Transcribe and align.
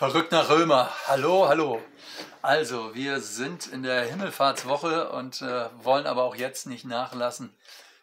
Verrückt 0.00 0.32
nach 0.32 0.48
Römer. 0.48 0.90
Hallo, 1.08 1.46
hallo. 1.46 1.82
Also, 2.40 2.94
wir 2.94 3.20
sind 3.20 3.66
in 3.66 3.82
der 3.82 4.06
Himmelfahrtswoche 4.06 5.10
und 5.10 5.42
äh, 5.42 5.68
wollen 5.84 6.06
aber 6.06 6.22
auch 6.22 6.36
jetzt 6.36 6.66
nicht 6.66 6.86
nachlassen, 6.86 7.54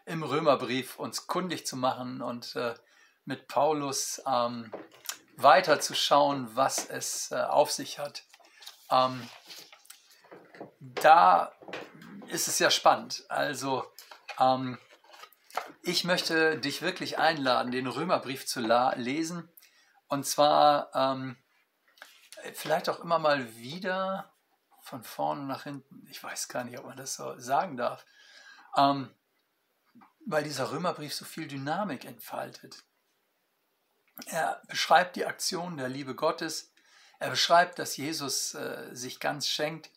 im 0.06 0.22
Römerbrief 0.22 1.00
uns 1.00 1.26
kundig 1.26 1.66
zu 1.66 1.76
machen 1.76 2.22
und 2.22 2.56
äh, 2.56 2.76
mit 3.26 3.48
Paulus 3.48 4.22
ähm, 4.32 4.72
weiter 5.38 5.80
zu 5.80 5.96
schauen, 5.96 6.48
was 6.54 6.86
es 6.88 7.32
äh, 7.32 7.38
auf 7.38 7.72
sich 7.72 7.98
hat. 7.98 8.26
Ähm, 8.92 9.28
da 10.80 11.52
ist 12.28 12.48
es 12.48 12.60
ja 12.60 12.70
spannend. 12.70 13.26
Also, 13.28 13.84
ähm, 14.40 14.78
ich 15.82 16.04
möchte 16.04 16.60
dich 16.60 16.84
wirklich 16.84 17.18
einladen, 17.18 17.72
den 17.72 17.88
Römerbrief 17.88 18.46
zu 18.46 18.60
lesen. 18.60 19.50
Und 20.10 20.28
zwar 20.28 20.92
ähm, 20.94 21.38
vielleicht 22.54 22.90
auch 22.90 23.00
immer 23.00 23.20
mal 23.20 23.56
wieder 23.56 24.32
von 24.82 25.04
vorne 25.04 25.44
nach 25.44 25.64
hinten. 25.64 26.08
Ich 26.10 26.24
weiß 26.24 26.48
gar 26.48 26.64
nicht, 26.64 26.80
ob 26.80 26.86
man 26.86 26.98
das 26.98 27.16
so 27.16 27.38
sagen 27.40 27.78
darf. 27.78 28.06
Ähm, 28.76 29.14
weil 30.26 30.44
dieser 30.44 30.72
Römerbrief 30.72 31.14
so 31.14 31.26
viel 31.26 31.48
Dynamik 31.48 32.06
entfaltet. 32.06 32.84
Er 34.26 34.62
beschreibt 34.68 35.16
die 35.16 35.26
Aktion 35.26 35.78
der 35.78 35.90
Liebe 35.90 36.16
Gottes. 36.16 36.74
Er 37.20 37.30
beschreibt, 37.30 37.80
dass 37.80 37.98
Jesus 37.98 38.54
äh, 38.54 38.90
sich 38.92 39.20
ganz 39.20 39.48
schenkt. 39.48 39.90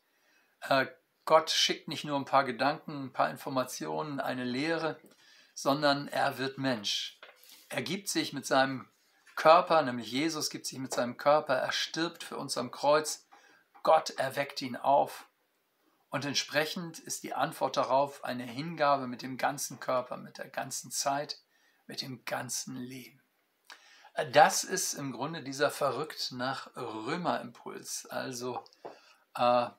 Äh, 0.63 0.87
Gott 1.25 1.51
schickt 1.51 1.89
nicht 1.89 2.05
nur 2.05 2.19
ein 2.19 2.25
paar 2.25 2.45
Gedanken, 2.45 3.05
ein 3.05 3.13
paar 3.13 3.31
Informationen, 3.31 4.21
eine 4.21 4.45
Lehre, 4.45 4.99
sondern 5.55 6.09
er 6.09 6.39
wird 6.39 6.59
Mensch. 6.59 7.19
Er 7.69 7.83
gibt 7.83 8.09
sich 8.09 8.33
mit 8.33 8.47
seinem 8.47 8.89
Körper, 9.41 9.81
nämlich 9.81 10.13
Jesus 10.13 10.51
gibt 10.51 10.67
sich 10.67 10.79
mit 10.79 10.93
seinem 10.93 11.17
Körper, 11.17 11.55
er 11.55 11.73
stirbt 11.73 12.25
für 12.25 12.37
uns 12.37 12.59
am 12.59 12.71
Kreuz, 12.71 13.27
Gott 13.83 14.11
erweckt 14.11 14.61
ihn 14.61 14.77
auf. 14.77 15.31
Und 16.11 16.27
entsprechend 16.27 16.99
ist 16.99 17.23
die 17.23 17.33
Antwort 17.33 17.79
darauf 17.79 18.23
eine 18.23 18.43
Hingabe 18.43 19.07
mit 19.07 19.23
dem 19.23 19.39
ganzen 19.39 19.81
Körper, 19.81 20.19
mit 20.19 20.37
der 20.37 20.51
ganzen 20.51 20.91
Zeit, 20.91 21.39
mit 21.87 22.03
dem 22.03 22.23
ganzen 22.27 22.77
Leben. 22.77 23.23
Das 24.33 24.63
ist 24.63 24.93
im 24.93 25.11
Grunde 25.11 25.43
dieser 25.43 25.71
verrückt 25.71 26.33
nach 26.33 26.77
Römerimpuls. 26.77 28.05
Also, 28.11 28.63
äh, 29.37 29.71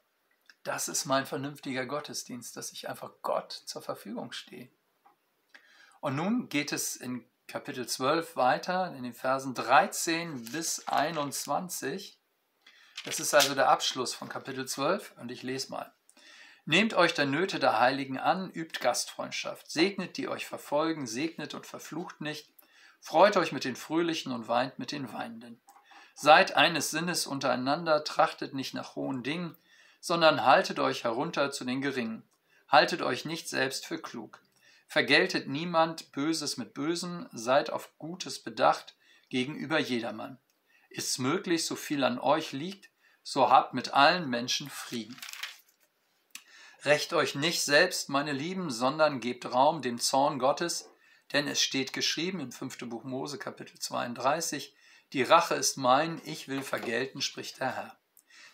das 0.63 0.87
ist 0.87 1.05
mein 1.05 1.27
vernünftiger 1.27 1.85
Gottesdienst, 1.85 2.57
dass 2.57 2.71
ich 2.71 2.89
einfach 2.89 3.11
Gott 3.21 3.51
zur 3.51 3.83
Verfügung 3.83 4.31
stehe. 4.31 4.71
Und 5.99 6.15
nun 6.15 6.49
geht 6.49 6.71
es 6.71 6.95
in 6.95 7.30
Kapitel 7.51 7.85
12 7.85 8.37
weiter, 8.37 8.95
in 8.95 9.03
den 9.03 9.13
Versen 9.13 9.53
13 9.53 10.51
bis 10.53 10.87
21. 10.87 12.17
Das 13.03 13.19
ist 13.19 13.33
also 13.33 13.55
der 13.55 13.67
Abschluss 13.67 14.13
von 14.13 14.29
Kapitel 14.29 14.65
12 14.65 15.15
und 15.17 15.33
ich 15.33 15.43
lese 15.43 15.69
mal. 15.69 15.91
Nehmt 16.63 16.93
euch 16.93 17.13
der 17.13 17.25
Nöte 17.25 17.59
der 17.59 17.77
Heiligen 17.77 18.17
an, 18.17 18.49
übt 18.51 18.79
Gastfreundschaft, 18.79 19.69
segnet 19.69 20.15
die 20.15 20.29
euch 20.29 20.45
verfolgen, 20.45 21.05
segnet 21.07 21.53
und 21.53 21.65
verflucht 21.65 22.21
nicht, 22.21 22.53
freut 23.01 23.35
euch 23.35 23.51
mit 23.51 23.65
den 23.65 23.75
Fröhlichen 23.75 24.31
und 24.31 24.47
weint 24.47 24.79
mit 24.79 24.93
den 24.93 25.11
Weinenden. 25.11 25.59
Seid 26.15 26.55
eines 26.55 26.89
Sinnes 26.89 27.27
untereinander, 27.27 28.05
trachtet 28.05 28.53
nicht 28.53 28.73
nach 28.73 28.95
hohen 28.95 29.23
Dingen, 29.23 29.57
sondern 29.99 30.45
haltet 30.45 30.79
euch 30.79 31.03
herunter 31.03 31.51
zu 31.51 31.65
den 31.65 31.81
Geringen. 31.81 32.23
Haltet 32.69 33.01
euch 33.01 33.25
nicht 33.25 33.49
selbst 33.49 33.85
für 33.85 34.01
klug. 34.01 34.41
Vergeltet 34.91 35.47
niemand 35.47 36.11
Böses 36.11 36.57
mit 36.57 36.73
Bösem, 36.73 37.29
seid 37.31 37.69
auf 37.69 37.97
Gutes 37.97 38.43
bedacht 38.43 38.97
gegenüber 39.29 39.79
jedermann. 39.79 40.37
Ist's 40.89 41.17
möglich, 41.17 41.65
so 41.65 41.77
viel 41.77 42.03
an 42.03 42.19
euch 42.19 42.51
liegt, 42.51 42.89
so 43.23 43.49
habt 43.49 43.73
mit 43.73 43.93
allen 43.93 44.29
Menschen 44.29 44.69
Frieden. 44.69 45.15
Recht 46.83 47.13
euch 47.13 47.35
nicht 47.35 47.61
selbst, 47.61 48.09
meine 48.09 48.33
Lieben, 48.33 48.69
sondern 48.69 49.21
gebt 49.21 49.45
Raum 49.45 49.81
dem 49.81 49.97
Zorn 49.97 50.39
Gottes, 50.39 50.89
denn 51.31 51.47
es 51.47 51.61
steht 51.61 51.93
geschrieben 51.93 52.41
im 52.41 52.51
5. 52.51 52.79
Buch 52.89 53.05
Mose 53.05 53.37
Kapitel 53.37 53.79
32, 53.79 54.75
die 55.13 55.23
Rache 55.23 55.55
ist 55.55 55.77
mein, 55.77 56.21
ich 56.25 56.49
will 56.49 56.63
vergelten, 56.63 57.21
spricht 57.21 57.61
der 57.61 57.77
Herr. 57.77 57.97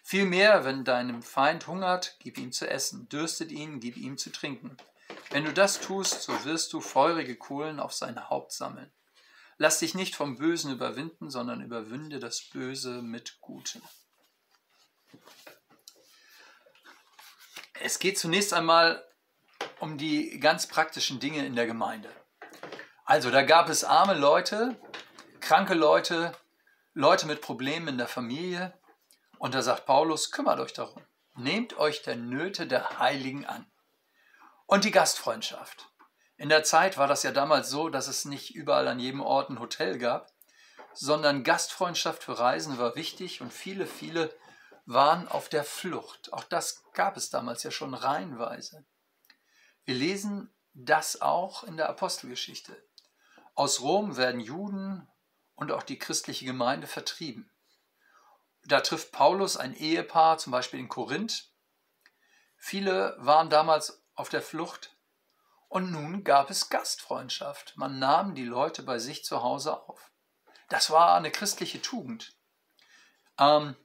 Vielmehr, 0.04 0.66
wenn 0.66 0.84
deinem 0.84 1.24
Feind 1.24 1.66
hungert, 1.66 2.16
gib 2.20 2.38
ihm 2.38 2.52
zu 2.52 2.70
essen, 2.70 3.10
dürstet 3.10 3.52
ihn, 3.52 3.80
gib 3.80 3.98
ihm 3.98 4.20
zu 4.20 4.32
trinken. 4.32 4.78
Wenn 5.30 5.44
du 5.44 5.54
das 5.54 5.80
tust, 5.80 6.22
so 6.22 6.46
wirst 6.46 6.72
du 6.74 6.80
feurige 6.80 7.36
Kohlen 7.36 7.80
auf 7.80 7.94
sein 7.94 8.30
Haupt 8.30 8.54
sammeln. 8.54 8.92
Lass 9.58 9.80
dich 9.80 9.96
nicht 9.96 10.16
vom 10.16 10.38
Bösen 10.38 10.72
überwinden, 10.72 11.30
sondern 11.30 11.62
überwinde 11.62 12.20
das 12.20 12.42
Böse 12.42 13.02
mit 13.02 13.42
Gutem. 13.42 13.82
Es 17.82 18.00
geht 18.00 18.18
zunächst 18.18 18.54
einmal 18.54 19.04
um 19.80 19.98
die 19.98 20.40
ganz 20.40 20.68
praktischen 20.68 21.20
Dinge 21.20 21.46
in 21.46 21.56
der 21.56 21.68
Gemeinde. 21.68 22.10
Also 23.06 23.32
da 23.32 23.42
gab 23.44 23.70
es 23.70 23.84
arme 23.84 24.14
Leute, 24.14 24.80
kranke 25.40 25.74
Leute, 25.74 26.36
Leute 26.94 27.28
mit 27.28 27.42
Problemen 27.42 27.90
in 27.90 27.98
der 27.98 28.08
Familie. 28.08 28.74
Und 29.38 29.54
da 29.54 29.62
sagt 29.62 29.86
Paulus, 29.86 30.32
kümmert 30.32 30.60
euch 30.60 30.74
darum. 30.74 31.02
Nehmt 31.36 31.78
euch 31.78 32.02
der 32.02 32.16
Nöte 32.16 32.68
der 32.68 33.00
Heiligen 33.00 33.46
an. 33.46 33.66
Und 34.68 34.84
die 34.84 34.92
Gastfreundschaft. 34.92 35.90
In 36.36 36.50
der 36.50 36.64
Zeit 36.64 36.98
war 36.98 37.08
das 37.08 37.24
ja 37.24 37.32
damals 37.32 37.70
so, 37.70 37.88
dass 37.88 38.10
es 38.10 38.26
nicht 38.26 38.54
überall 38.54 38.90
an 38.90 39.00
jedem 39.00 39.22
Ort 39.22 39.50
ein 39.50 39.62
Hotel 39.62 39.98
gab, 39.98 40.30
sondern 40.94 41.46
Gastfreundschaft 41.46 42.22
für 42.22 42.38
Reisen 42.38 42.78
war 42.78 42.96
wichtig 42.96 43.40
und 43.40 43.54
viele, 43.54 43.88
viele 43.88 44.36
waren 44.86 45.30
auf 45.30 45.48
der 45.48 45.64
Flucht. 45.64 46.34
Auch 46.34 46.44
das 46.44 46.84
gab 46.92 47.16
es 47.16 47.30
damals 47.30 47.64
ja 47.64 47.72
schon 47.72 47.94
reihenweise. 47.94 48.86
Wir 49.86 49.96
lesen 49.96 50.54
das 50.74 51.22
auch 51.22 51.64
in 51.64 51.78
der 51.78 51.88
Apostelgeschichte. 51.88 52.76
Aus 53.56 53.80
Rom 53.80 54.18
werden 54.18 54.42
Juden 54.42 55.08
und 55.56 55.72
auch 55.72 55.84
die 55.84 55.98
christliche 55.98 56.46
Gemeinde 56.46 56.88
vertrieben. 56.88 57.50
Da 58.66 58.82
trifft 58.82 59.14
Paulus 59.14 59.56
ein 59.56 59.74
Ehepaar, 59.74 60.38
zum 60.40 60.52
Beispiel 60.52 60.82
in 60.82 60.90
Korinth. 60.90 61.52
Viele 62.58 63.16
waren 63.18 63.50
damals 63.50 64.04
auf 64.18 64.30
der 64.30 64.42
Flucht. 64.42 64.96
Und 65.70 65.92
nun 65.92 66.24
gab 66.24 66.50
es 66.50 66.70
Gastfreundschaft. 66.70 67.78
Man 67.78 68.00
nahm 68.00 68.36
die 68.36 68.46
Leute 68.46 68.84
bei 68.84 69.00
sich 69.00 69.24
zu 69.24 69.44
Hause 69.44 69.82
auf. 69.88 70.12
Das 70.70 70.92
war 70.92 71.16
eine 71.16 71.32
christliche 71.32 71.82
Tugend. 71.82 72.36
Ähm, 73.40 73.76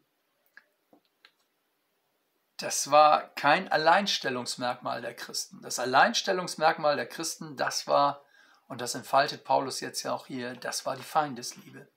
das 2.56 2.91
war 2.91 3.28
kein 3.34 3.70
Alleinstellungsmerkmal 3.70 5.03
der 5.03 5.15
Christen. 5.15 5.60
Das 5.62 5.78
Alleinstellungsmerkmal 5.78 6.97
der 6.97 7.09
Christen, 7.09 7.56
das 7.56 7.87
war, 7.87 8.25
und 8.69 8.81
das 8.81 8.94
entfaltet 8.94 9.44
Paulus 9.44 9.81
jetzt 9.81 10.03
ja 10.04 10.12
auch 10.12 10.26
hier, 10.26 10.54
das 10.54 10.87
war 10.87 10.97
die 10.97 11.03
Feindesliebe. 11.03 11.88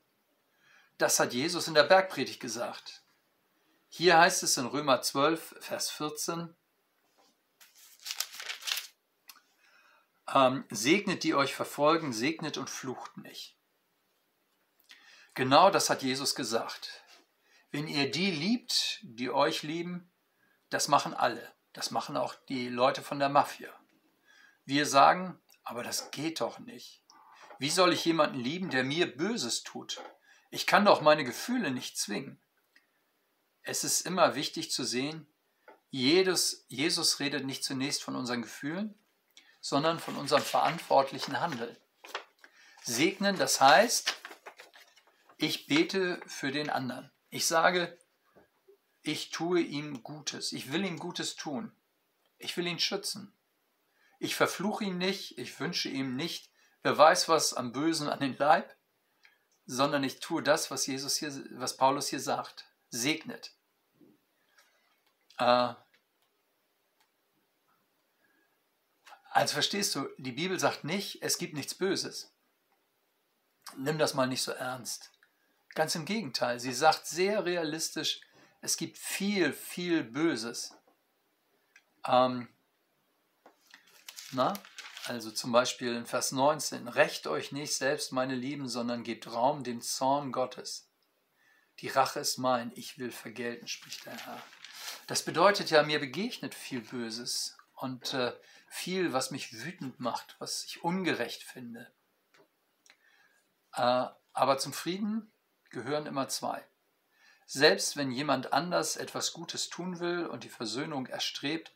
Das 0.98 1.20
hat 1.20 1.34
Jesus 1.34 1.68
in 1.68 1.74
der 1.74 1.84
Bergpredigt 1.84 2.40
gesagt. 2.40 3.04
Hier 3.90 4.18
heißt 4.18 4.44
es 4.44 4.58
in 4.58 4.66
Römer 4.66 5.02
12, 5.02 5.56
Vers 5.60 5.92
14, 5.92 6.56
Ähm, 10.34 10.66
segnet 10.70 11.24
die 11.24 11.36
euch 11.36 11.54
verfolgen, 11.54 12.14
segnet 12.14 12.58
und 12.58 12.70
flucht 12.70 13.18
nicht. 13.18 13.58
Genau 15.34 15.70
das 15.70 15.90
hat 15.90 16.02
Jesus 16.02 16.34
gesagt. 16.34 17.04
Wenn 17.72 17.88
ihr 17.88 18.10
die 18.10 18.32
liebt, 18.32 19.00
die 19.04 19.30
euch 19.30 19.62
lieben, 19.62 20.12
das 20.70 20.88
machen 20.88 21.14
alle. 21.14 21.54
Das 21.74 21.92
machen 21.92 22.16
auch 22.16 22.34
die 22.48 22.70
Leute 22.70 23.02
von 23.02 23.20
der 23.20 23.30
Mafia. 23.30 23.70
Wir 24.64 24.86
sagen, 24.86 25.40
aber 25.64 25.84
das 25.84 26.10
geht 26.12 26.42
doch 26.42 26.60
nicht. 26.60 27.04
Wie 27.60 27.70
soll 27.70 27.94
ich 27.94 28.06
jemanden 28.06 28.40
lieben, 28.40 28.70
der 28.70 28.84
mir 28.84 29.16
Böses 29.16 29.64
tut? 29.64 30.02
Ich 30.52 30.66
kann 30.66 30.86
doch 30.86 31.02
meine 31.02 31.24
Gefühle 31.24 31.72
nicht 31.72 31.98
zwingen. 31.98 32.42
Es 33.62 33.84
ist 33.84 34.02
immer 34.02 34.36
wichtig 34.36 34.72
zu 34.72 34.84
sehen, 34.84 35.28
jedes, 35.90 36.66
Jesus 36.68 37.20
redet 37.20 37.46
nicht 37.46 37.64
zunächst 37.64 38.04
von 38.04 38.16
unseren 38.16 38.42
Gefühlen, 38.42 38.96
sondern 39.66 40.00
von 40.00 40.16
unserem 40.16 40.44
verantwortlichen 40.44 41.40
Handeln. 41.40 41.76
Segnen, 42.84 43.36
das 43.36 43.60
heißt, 43.60 44.14
ich 45.38 45.66
bete 45.66 46.22
für 46.28 46.52
den 46.52 46.70
anderen. 46.70 47.10
Ich 47.32 47.48
sage, 47.48 47.98
ich 49.02 49.32
tue 49.32 49.62
ihm 49.62 50.04
Gutes. 50.04 50.54
Ich 50.54 50.72
will 50.72 50.86
ihm 50.86 51.00
Gutes 51.00 51.36
tun. 51.36 51.72
Ich 52.38 52.56
will 52.58 52.68
ihn 52.68 52.78
schützen. 52.78 53.34
Ich 54.20 54.36
verfluche 54.36 54.84
ihn 54.84 55.00
nicht. 55.00 55.40
Ich 55.40 55.60
wünsche 55.60 55.90
ihm 55.90 56.16
nicht, 56.16 56.52
wer 56.84 56.96
weiß 56.96 57.28
was 57.28 57.56
am 57.56 57.72
Bösen 57.72 58.08
an 58.08 58.20
den 58.20 58.38
Leib, 58.38 58.72
sondern 59.66 60.04
ich 60.04 60.20
tue 60.20 60.44
das, 60.44 60.70
was 60.70 60.86
Jesus 60.86 61.16
hier, 61.16 61.44
was 61.54 61.76
Paulus 61.76 62.10
hier 62.10 62.20
sagt. 62.20 62.66
Segnet. 62.92 63.56
Äh, 65.40 65.74
Also 69.36 69.56
verstehst 69.56 69.94
du, 69.96 70.08
die 70.18 70.32
Bibel 70.32 70.58
sagt 70.58 70.86
nicht, 70.86 71.22
es 71.22 71.38
gibt 71.38 71.56
nichts 71.56 71.76
Böses. 71.76 72.34
Nimm 73.76 73.98
das 73.98 74.14
mal 74.14 74.28
nicht 74.28 74.42
so 74.42 74.54
ernst. 74.54 75.12
Ganz 75.74 75.94
im 75.96 76.06
Gegenteil, 76.06 76.62
sie 76.62 76.72
sagt 76.72 77.06
sehr 77.06 77.44
realistisch, 77.44 78.22
es 78.62 78.78
gibt 78.78 78.98
viel, 78.98 79.52
viel 79.52 80.06
Böses. 80.06 80.74
Ähm, 82.08 82.48
na, 84.32 84.54
also 85.04 85.32
zum 85.32 85.52
Beispiel 85.52 85.94
in 85.94 86.06
Vers 86.06 86.32
19, 86.32 86.88
Recht 86.88 87.28
euch 87.28 87.52
nicht 87.52 87.76
selbst, 87.76 88.14
meine 88.14 88.36
Lieben, 88.36 88.70
sondern 88.70 89.04
gebt 89.04 89.30
Raum 89.30 89.66
dem 89.66 89.82
Zorn 89.82 90.32
Gottes. 90.32 90.88
Die 91.80 91.90
Rache 91.90 92.22
ist 92.22 92.38
mein, 92.38 92.72
ich 92.76 93.00
will 93.00 93.12
vergelten, 93.12 93.68
spricht 93.68 94.06
der 94.06 94.16
Herr. 94.16 94.42
Das 95.08 95.24
bedeutet 95.24 95.72
ja, 95.72 95.84
mir 95.84 96.00
begegnet 96.00 96.56
viel 96.56 96.80
Böses 96.80 97.58
und 97.74 98.14
äh, 98.14 98.32
viel, 98.76 99.14
was 99.14 99.32
mich 99.32 99.64
wütend 99.64 100.00
macht, 100.00 100.36
was 100.40 100.66
ich 100.66 100.84
ungerecht 100.84 101.44
finde. 101.44 101.92
Äh, 103.74 104.08
aber 104.34 104.58
zum 104.58 104.74
Frieden 104.74 105.32
gehören 105.70 106.06
immer 106.06 106.28
zwei. 106.28 106.64
Selbst 107.46 107.96
wenn 107.96 108.12
jemand 108.12 108.52
anders 108.52 108.98
etwas 108.98 109.32
Gutes 109.32 109.70
tun 109.70 110.00
will 110.00 110.26
und 110.26 110.44
die 110.44 110.50
Versöhnung 110.50 111.08
erstrebt, 111.08 111.74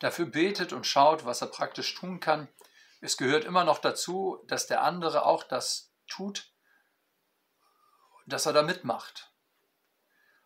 dafür 0.00 0.26
betet 0.26 0.72
und 0.72 0.86
schaut, 0.86 1.24
was 1.24 1.40
er 1.40 1.48
praktisch 1.48 1.94
tun 1.94 2.18
kann, 2.18 2.48
es 3.00 3.16
gehört 3.16 3.44
immer 3.44 3.64
noch 3.64 3.78
dazu, 3.78 4.42
dass 4.48 4.66
der 4.66 4.82
andere 4.82 5.24
auch 5.24 5.44
das 5.44 5.92
tut, 6.08 6.52
dass 8.26 8.46
er 8.46 8.52
da 8.52 8.62
mitmacht. 8.62 9.30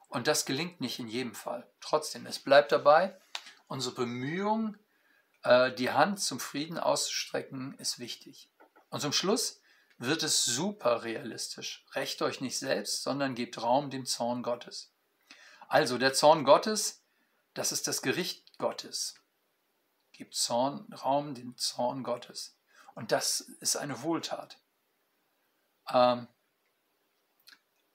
Und 0.08 0.26
das 0.26 0.44
gelingt 0.44 0.80
nicht 0.80 0.98
in 0.98 1.08
jedem 1.08 1.34
Fall. 1.34 1.66
Trotzdem, 1.80 2.26
es 2.26 2.38
bleibt 2.38 2.72
dabei, 2.72 3.18
unsere 3.66 3.94
Bemühung, 3.94 4.74
äh, 4.74 4.83
die 5.44 5.91
Hand 5.91 6.20
zum 6.20 6.41
Frieden 6.41 6.79
auszustrecken, 6.79 7.75
ist 7.79 7.99
wichtig. 7.99 8.50
Und 8.88 9.00
zum 9.00 9.12
Schluss 9.12 9.61
wird 9.99 10.23
es 10.23 10.44
super 10.44 11.05
realistisch. 11.05 11.85
Recht 11.93 12.23
euch 12.23 12.41
nicht 12.41 12.58
selbst, 12.58 13.02
sondern 13.02 13.35
gebt 13.35 13.62
Raum 13.62 13.91
dem 13.91 14.06
Zorn 14.06 14.43
Gottes. 14.43 14.93
Also 15.69 15.99
der 15.99 16.12
Zorn 16.12 16.44
Gottes, 16.44 17.02
das 17.55 17.73
ist 17.73 17.87
das 17.88 18.02
Gericht 18.02 18.58
Gottes. 18.58 19.17
Gebt 20.12 20.35
Zorn, 20.35 20.93
Raum 20.93 21.35
dem 21.35 21.56
Zorn 21.56 22.02
Gottes. 22.05 22.56
Und 22.94 23.12
das 23.12 23.40
ist 23.40 23.76
eine 23.76 24.02
Wohltat. 24.02 24.58
Ähm, 25.90 26.29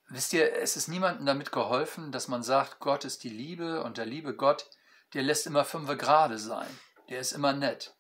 wisst 0.10 0.34
ihr, 0.34 0.54
es 0.58 0.76
ist 0.76 0.88
niemandem 0.88 1.26
damit 1.26 1.52
geholfen, 1.52 2.12
dass 2.12 2.28
man 2.28 2.44
sagt, 2.44 2.80
Gott 2.80 3.06
ist 3.06 3.24
die 3.24 3.30
Liebe 3.30 3.84
und 3.84 3.98
der 3.98 4.06
liebe 4.06 4.36
Gott, 4.36 4.70
der 5.14 5.24
lässt 5.24 5.48
immer 5.48 5.66
fünfe 5.66 5.98
gerade 5.98 6.38
sein. 6.38 6.70
Der 7.10 7.20
ist 7.20 7.32
immer 7.32 7.54
nett. 7.54 7.96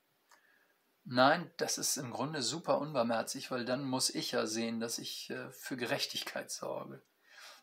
Nein, 1.03 1.51
das 1.57 1.79
ist 1.79 1.97
im 1.97 2.11
Grunde 2.11 2.43
super 2.43 2.77
unbarmherzig, 2.77 3.49
weil 3.49 3.65
dann 3.65 3.83
muss 3.83 4.11
ich 4.11 4.33
ja 4.33 4.45
sehen, 4.45 4.79
dass 4.79 4.99
ich 4.99 5.31
äh, 5.31 5.51
für 5.51 5.75
Gerechtigkeit 5.75 6.51
sorge, 6.51 7.01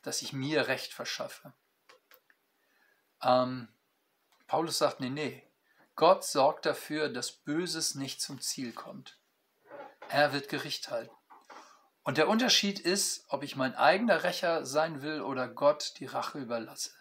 dass 0.02 0.22
ich 0.22 0.32
mir 0.32 0.66
Recht 0.66 0.92
verschaffe. 0.92 1.52
Ähm, 3.22 3.68
Paulus 4.48 4.78
sagt, 4.78 4.98
nee, 4.98 5.10
nee, 5.10 5.48
Gott 5.94 6.24
sorgt 6.24 6.66
dafür, 6.66 7.08
dass 7.08 7.30
Böses 7.30 7.94
nicht 7.94 8.20
zum 8.20 8.40
Ziel 8.40 8.72
kommt. 8.72 9.16
Er 10.08 10.32
wird 10.32 10.48
Gericht 10.48 10.90
halten. 10.90 11.14
Und 12.02 12.18
der 12.18 12.28
Unterschied 12.28 12.80
ist, 12.80 13.24
ob 13.28 13.44
ich 13.44 13.54
mein 13.54 13.76
eigener 13.76 14.24
Rächer 14.24 14.66
sein 14.66 15.02
will 15.02 15.20
oder 15.20 15.46
Gott 15.46 15.94
die 15.98 16.06
Rache 16.06 16.38
überlasse. 16.38 16.95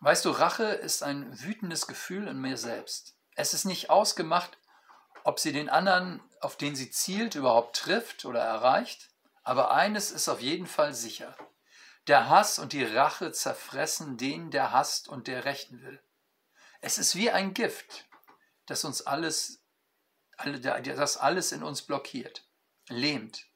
Weißt 0.00 0.24
du, 0.24 0.30
Rache 0.30 0.64
ist 0.64 1.02
ein 1.02 1.40
wütendes 1.42 1.86
Gefühl 1.86 2.28
in 2.28 2.40
mir 2.40 2.56
selbst. 2.56 3.16
Es 3.34 3.52
ist 3.52 3.64
nicht 3.64 3.90
ausgemacht, 3.90 4.58
ob 5.24 5.40
sie 5.40 5.52
den 5.52 5.68
anderen, 5.68 6.22
auf 6.40 6.56
den 6.56 6.76
sie 6.76 6.90
zielt, 6.90 7.34
überhaupt 7.34 7.76
trifft 7.76 8.24
oder 8.24 8.40
erreicht. 8.40 9.10
Aber 9.42 9.72
eines 9.72 10.10
ist 10.10 10.28
auf 10.28 10.40
jeden 10.40 10.66
Fall 10.66 10.94
sicher. 10.94 11.36
Der 12.06 12.28
Hass 12.28 12.58
und 12.58 12.72
die 12.72 12.84
Rache 12.84 13.32
zerfressen 13.32 14.16
den, 14.16 14.50
der 14.50 14.72
hasst 14.72 15.08
und 15.08 15.26
der 15.26 15.44
rächen 15.44 15.82
will. 15.82 16.02
Es 16.80 16.96
ist 16.96 17.16
wie 17.16 17.30
ein 17.30 17.52
Gift, 17.54 18.06
das 18.66 18.84
uns 18.84 19.02
alles, 19.02 19.62
das 20.44 21.16
alles 21.16 21.52
in 21.52 21.62
uns 21.62 21.82
blockiert, 21.82 22.46
lähmt 22.88 23.46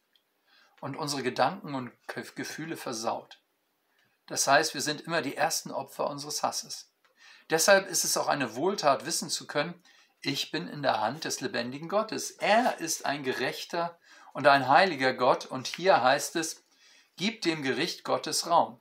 und 0.80 0.96
unsere 0.96 1.22
Gedanken 1.22 1.74
und 1.74 1.92
Gefühle 2.08 2.76
versaut. 2.76 3.41
Das 4.26 4.46
heißt, 4.46 4.74
wir 4.74 4.80
sind 4.80 5.02
immer 5.02 5.22
die 5.22 5.36
ersten 5.36 5.70
Opfer 5.70 6.08
unseres 6.08 6.42
Hasses. 6.42 6.92
Deshalb 7.50 7.88
ist 7.88 8.04
es 8.04 8.16
auch 8.16 8.28
eine 8.28 8.54
Wohltat, 8.54 9.04
wissen 9.04 9.28
zu 9.28 9.46
können, 9.46 9.82
ich 10.24 10.52
bin 10.52 10.68
in 10.68 10.82
der 10.82 11.00
Hand 11.00 11.24
des 11.24 11.40
lebendigen 11.40 11.88
Gottes. 11.88 12.30
Er 12.30 12.78
ist 12.78 13.04
ein 13.04 13.24
gerechter 13.24 13.98
und 14.32 14.46
ein 14.46 14.68
heiliger 14.68 15.12
Gott 15.14 15.46
und 15.46 15.66
hier 15.66 16.02
heißt 16.02 16.36
es, 16.36 16.64
gib 17.16 17.42
dem 17.42 17.62
Gericht 17.62 18.04
Gottes 18.04 18.46
Raum. 18.46 18.80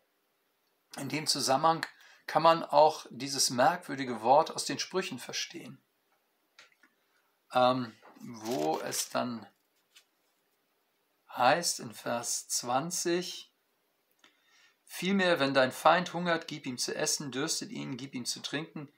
In 0.97 1.09
dem 1.09 1.25
Zusammenhang 1.25 1.85
kann 2.27 2.43
man 2.43 2.63
auch 2.63 3.07
dieses 3.09 3.49
merkwürdige 3.49 4.21
Wort 4.21 4.51
aus 4.51 4.65
den 4.65 4.77
Sprüchen 4.77 5.19
verstehen, 5.19 5.81
ähm, 7.53 7.97
wo 8.19 8.79
es 8.79 9.09
dann 9.09 9.47
heißt 11.35 11.79
in 11.79 11.93
Vers 11.93 12.47
20, 12.49 13.50
Vielmehr, 14.93 15.39
wenn 15.39 15.53
dein 15.53 15.71
Feind 15.71 16.13
hungert, 16.13 16.49
gib 16.49 16.65
ihm 16.65 16.77
zu 16.77 16.93
essen, 16.93 17.31
dürstet 17.31 17.71
ihn, 17.71 17.95
gib 17.95 18.13
ihm 18.13 18.25
zu 18.25 18.41
trinken, 18.41 18.91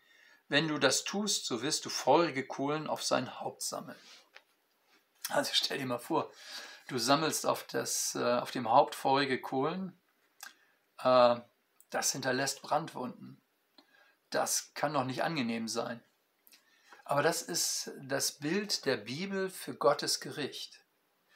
wenn 0.47 0.67
du 0.67 0.79
das 0.79 1.03
tust, 1.03 1.45
so 1.45 1.61
wirst 1.61 1.85
du 1.85 1.91
feurige 1.91 2.47
Kohlen 2.47 2.87
auf 2.87 3.03
sein 3.03 3.39
Haupt 3.39 3.61
sammeln. 3.61 3.99
Also 5.29 5.51
stell 5.53 5.77
dir 5.77 5.85
mal 5.85 5.99
vor, 5.99 6.31
du 6.87 6.97
sammelst 6.97 7.45
auf, 7.45 7.67
das, 7.67 8.15
äh, 8.15 8.39
auf 8.39 8.49
dem 8.49 8.71
Haupt 8.71 8.95
feurige 8.95 9.39
Kohlen. 9.39 9.95
Äh, 10.97 11.35
das 11.91 12.11
hinterlässt 12.11 12.63
Brandwunden. 12.63 13.39
Das 14.31 14.73
kann 14.73 14.95
doch 14.95 15.05
nicht 15.05 15.21
angenehm 15.21 15.67
sein. 15.67 16.03
Aber 17.05 17.21
das 17.21 17.43
ist 17.43 17.91
das 18.01 18.39
Bild 18.39 18.85
der 18.87 18.97
Bibel 18.97 19.47
für 19.47 19.75
Gottes 19.75 20.19
Gericht. 20.19 20.83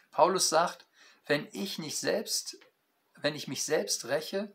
Paulus 0.09 0.49
sagt, 0.49 0.87
wenn 1.27 1.47
ich 1.51 1.77
nicht 1.77 1.99
selbst, 1.99 2.57
wenn 3.21 3.35
ich 3.35 3.47
mich 3.47 3.63
selbst 3.63 4.05
räche, 4.05 4.51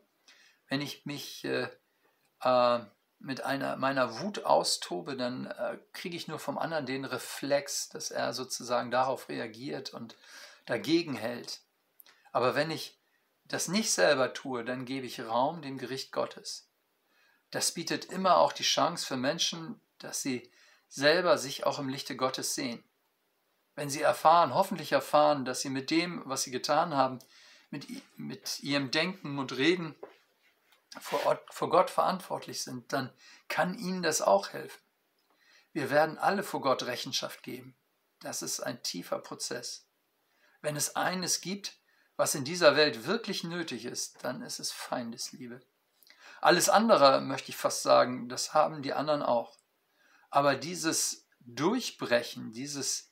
wenn 0.69 0.81
ich 0.81 1.05
mich 1.05 1.45
äh, 1.45 1.69
äh, 2.43 2.81
mit 3.19 3.45
einer 3.45 3.77
meiner 3.77 4.21
Wut 4.21 4.45
austobe, 4.45 5.17
dann 5.17 5.47
äh, 5.47 5.79
kriege 5.93 6.17
ich 6.17 6.29
nur 6.29 6.39
vom 6.39 6.59
anderen 6.59 6.87
den 6.87 7.05
Reflex, 7.05 7.89
dass 7.89 8.11
er 8.11 8.33
sozusagen 8.33 8.91
darauf 8.91 9.29
reagiert 9.29 9.95
und 9.95 10.17
dagegen 10.67 11.15
hält. 11.15 11.61
Aber 12.33 12.55
wenn 12.55 12.71
ich 12.71 12.99
das 13.45 13.69
nicht 13.69 13.93
selber 13.93 14.33
tue, 14.33 14.65
dann 14.65 14.85
gebe 14.85 15.07
ich 15.07 15.21
Raum 15.21 15.63
dem 15.63 15.79
Gericht 15.79 16.13
Gottes. 16.13 16.69
Das 17.51 17.73
bietet 17.73 18.07
immer 18.07 18.39
auch 18.39 18.53
die 18.53 18.63
Chance 18.63 19.07
für 19.07 19.17
Menschen, 19.17 19.81
dass 19.99 20.23
sie 20.23 20.51
selber 20.89 21.39
sich 21.39 21.65
auch 21.65 21.79
im 21.79 21.89
Lichte 21.89 22.17
Gottes 22.17 22.55
sehen. 22.55 22.83
Wenn 23.75 23.91
sie 23.91 24.03
erfahren, 24.03 24.55
hoffentlich 24.55 24.93
erfahren, 24.93 25.45
dass 25.45 25.61
sie 25.61 25.71
mit 25.71 25.91
dem, 25.91 26.23
was 26.25 26.43
sie 26.43 26.51
getan 26.51 26.95
haben, 26.95 27.19
mit, 27.73 27.89
mit 28.19 28.61
ihrem 28.61 28.91
Denken 28.91 29.39
und 29.39 29.57
Reden 29.57 29.97
vor, 31.01 31.25
Ort, 31.27 31.43
vor 31.53 31.71
Gott 31.71 31.91
verantwortlich 31.91 32.63
sind, 32.63 32.93
dann 32.93 33.11
kann 33.49 33.79
ihnen 33.79 34.03
das 34.03 34.21
auch 34.23 34.51
helfen. 34.51 34.81
Wir 35.73 35.91
werden 35.91 36.19
alle 36.19 36.43
vor 36.43 36.61
Gott 36.61 36.85
Rechenschaft 36.85 37.43
geben. 37.43 37.75
Das 38.21 38.43
ist 38.43 38.61
ein 38.61 38.83
tiefer 38.83 39.19
Prozess. 39.19 39.87
Wenn 40.61 40.77
es 40.77 40.95
eines 40.97 41.41
gibt, 41.41 41.79
was 42.17 42.35
in 42.35 42.45
dieser 42.45 42.77
Welt 42.77 43.07
wirklich 43.07 43.43
nötig 43.43 43.87
ist, 43.87 44.23
dann 44.23 44.43
ist 44.43 44.61
es 44.61 44.71
Feindesliebe. 44.71 45.63
Alles 46.43 46.69
andere, 46.69 47.23
möchte 47.23 47.51
ich 47.51 47.57
fast 47.57 47.83
sagen, 47.83 48.29
das 48.29 48.53
haben 48.53 48.83
die 48.83 48.93
anderen 48.93 49.23
auch. 49.23 49.57
Aber 50.29 50.57
dieses 50.57 51.27
Durchbrechen, 51.41 52.53
dieses, 52.53 53.09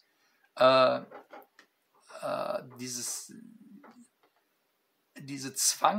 äh, 0.57 1.01
äh, 2.21 2.63
dieses, 2.79 3.33
diese 5.27 5.55
Zwang, 5.55 5.99